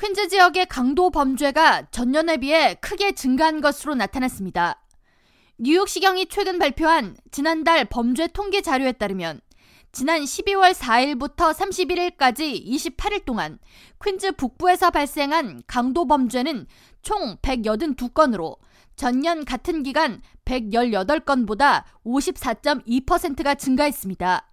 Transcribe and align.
퀸즈 0.00 0.28
지역의 0.28 0.66
강도 0.66 1.10
범죄가 1.10 1.90
전년에 1.90 2.36
비해 2.36 2.76
크게 2.76 3.12
증가한 3.12 3.60
것으로 3.60 3.96
나타났습니다. 3.96 4.80
뉴욕시경이 5.58 6.26
최근 6.26 6.60
발표한 6.60 7.16
지난달 7.32 7.84
범죄 7.84 8.28
통계 8.28 8.60
자료에 8.60 8.92
따르면 8.92 9.40
지난 9.90 10.22
12월 10.22 10.72
4일부터 10.72 11.52
31일까지 11.52 12.64
28일 12.64 13.24
동안 13.24 13.58
퀸즈 14.00 14.32
북부에서 14.36 14.92
발생한 14.92 15.62
강도 15.66 16.06
범죄는 16.06 16.68
총 17.02 17.36
182건으로 17.38 18.56
전년 18.94 19.44
같은 19.44 19.82
기간 19.82 20.22
118건보다 20.44 21.82
54.2%가 22.04 23.56
증가했습니다. 23.56 24.48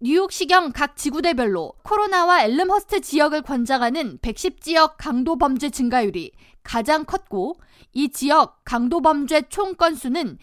뉴욕시경 0.00 0.70
각 0.70 0.94
지구대별로 0.96 1.72
코로나와 1.82 2.44
엘름허스트 2.44 3.00
지역을 3.00 3.42
관장하는 3.42 4.18
110지역 4.18 4.92
강도 4.96 5.36
범죄 5.36 5.70
증가율이 5.70 6.30
가장 6.62 7.04
컸고 7.04 7.56
이 7.94 8.08
지역 8.10 8.60
강도 8.62 9.00
범죄 9.02 9.42
총 9.48 9.74
건수는 9.74 10.38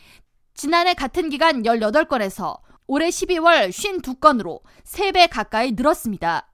지난해 0.55 0.93
같은 0.93 1.29
기간 1.29 1.63
18건에서 1.63 2.59
올해 2.85 3.07
12월 3.07 3.69
52건으로 3.69 4.59
3배 4.83 5.29
가까이 5.31 5.71
늘었습니다. 5.71 6.51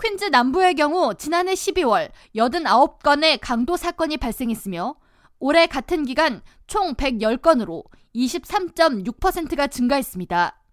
퀸즈 0.00 0.26
남부의 0.26 0.76
경우 0.76 1.16
지난해 1.16 1.54
12월 1.54 2.12
89건의 2.36 3.40
강도 3.40 3.76
사건이 3.76 4.18
발생했으며 4.18 4.94
올해 5.40 5.66
같은 5.66 6.04
기간 6.04 6.42
총 6.68 6.94
110건으로 6.94 7.82
23.6%가 8.14 9.66
증가했습니다. 9.66 10.63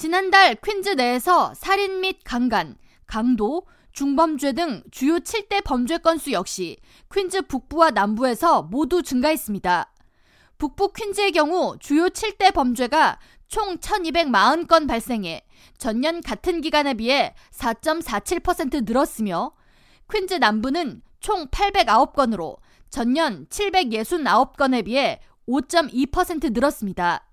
지난달 0.00 0.54
퀸즈 0.54 0.88
내에서 0.96 1.52
살인 1.52 2.00
및 2.00 2.20
강간, 2.24 2.78
강도, 3.06 3.66
중범죄 3.92 4.54
등 4.54 4.82
주요 4.90 5.18
7대 5.18 5.62
범죄 5.62 5.98
건수 5.98 6.32
역시 6.32 6.78
퀸즈 7.12 7.42
북부와 7.42 7.90
남부에서 7.90 8.62
모두 8.62 9.02
증가했습니다. 9.02 9.92
북부 10.56 10.94
퀸즈의 10.94 11.32
경우 11.32 11.76
주요 11.78 12.08
7대 12.08 12.54
범죄가 12.54 13.18
총 13.48 13.76
1240건 13.76 14.88
발생해 14.88 15.44
전년 15.76 16.22
같은 16.22 16.62
기간에 16.62 16.94
비해 16.94 17.34
4.47% 17.52 18.86
늘었으며 18.86 19.52
퀸즈 20.10 20.32
남부는 20.32 21.02
총 21.20 21.46
809건으로 21.48 22.56
전년 22.88 23.44
769건에 23.50 24.82
비해 24.82 25.20
5.2% 25.46 26.54
늘었습니다. 26.54 27.29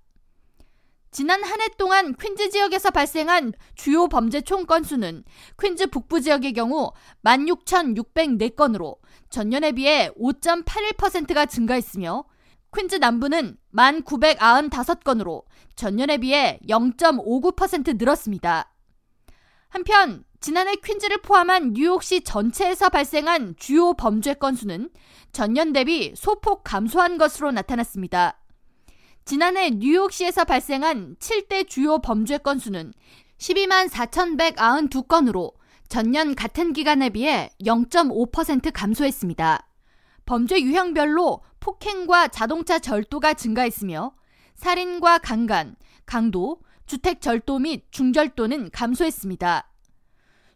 지난 1.18 1.44
한 1.44 1.60
해 1.60 1.68
동안 1.80 2.14
퀸즈 2.14 2.52
지역에서 2.52 2.92
발생한 2.92 3.54
주요 3.74 4.08
범죄 4.08 4.42
총 4.42 4.68
건수는 4.68 5.24
퀸즈 5.60 5.88
북부 5.88 6.22
지역의 6.22 6.54
경우 6.54 6.92
16,604건으로 7.24 8.98
전년에 9.32 9.72
비해 9.72 10.12
5.81%가 10.12 11.48
증가했으며 11.48 12.24
퀸즈 12.72 12.98
남부는 12.98 13.58
1,995건으로 13.76 15.46
전년에 15.76 16.20
비해 16.20 16.60
0.59% 16.70 17.98
늘었습니다. 17.98 18.72
한편 19.70 20.24
지난해 20.40 20.76
퀸즈를 20.76 21.24
포함한 21.24 21.74
뉴욕시 21.74 22.22
전체에서 22.22 22.90
발생한 22.90 23.56
주요 23.58 23.96
범죄 23.96 24.36
건수는 24.36 24.92
전년 25.32 25.74
대비 25.74 26.14
소폭 26.16 26.64
감소한 26.64 27.18
것으로 27.18 27.52
나타났습니다. 27.52 28.40
지난해 29.28 29.72
뉴욕시에서 29.72 30.46
발생한 30.46 31.18
7대 31.20 31.68
주요 31.68 32.00
범죄 32.00 32.38
건수는 32.38 32.94
12만 33.40 33.90
4,192건으로 33.90 35.52
전년 35.90 36.34
같은 36.34 36.72
기간에 36.72 37.10
비해 37.10 37.50
0.5% 37.60 38.72
감소했습니다. 38.74 39.68
범죄 40.26 40.62
유형별로 40.62 41.42
폭행과 41.60 42.30
자동차 42.30 42.80
절도가 42.80 43.34
증가했으며 43.34 44.14
살인과 44.56 45.18
강간, 45.18 45.76
강도, 46.06 46.62
주택 46.86 47.20
절도 47.20 47.60
및 47.60 47.84
중절도는 47.92 48.70
감소했습니다. 48.72 49.70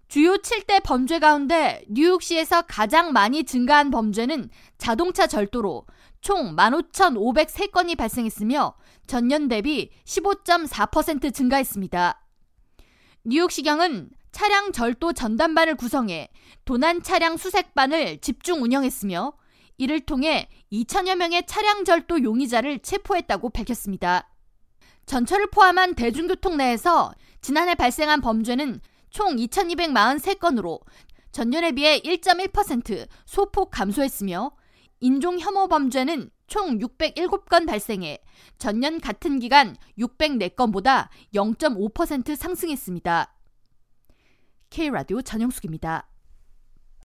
주요 0.08 0.34
7대 0.36 0.82
범죄 0.82 1.20
가운데 1.20 1.84
뉴욕시에서 1.90 2.62
가장 2.64 3.12
많이 3.12 3.44
증가한 3.44 3.92
범죄는 3.92 4.50
자동차 4.78 5.28
절도로 5.28 5.86
총 6.22 6.56
15,503건이 6.56 7.98
발생했으며 7.98 8.76
전년 9.08 9.48
대비 9.48 9.90
15.4% 10.06 11.34
증가했습니다. 11.34 12.22
뉴욕시경은 13.26 14.12
차량 14.32 14.72
절도 14.72 15.14
전담반을 15.14 15.76
구성해 15.76 16.30
도난 16.64 17.02
차량 17.04 17.38
수색반을 17.38 18.20
집중 18.22 18.64
운영했으며 18.64 19.34
이를 19.78 20.00
통해 20.00 20.48
2천여 20.72 21.16
명의 21.16 21.46
차량 21.46 21.84
절도 21.84 22.24
용의자를 22.24 22.80
체포했다고 22.80 23.50
밝혔습니다. 23.50 24.30
전철을 25.08 25.48
포함한 25.48 25.96
대중교통 25.96 26.58
내에서 26.58 27.14
지난해 27.42 27.76
발생한 27.76 28.22
범죄는 28.22 28.80
총 29.10 29.36
2,243건으로 29.36 30.80
전년에 31.32 31.72
비해 31.72 32.00
1.1% 32.00 33.08
소폭 33.26 33.72
감소했으며 33.72 34.52
인종 35.04 35.40
혐오 35.40 35.68
범죄는 35.68 36.30
총 36.46 36.78
607건 36.78 37.66
발생해 37.66 38.20
전년 38.60 39.02
같은 39.02 39.40
기간 39.40 39.76
604건보다 39.98 41.10
0.5% 41.34 42.36
상승했습니다. 42.36 43.36
K라디오 44.70 45.24
전영숙입니다. 45.24 46.11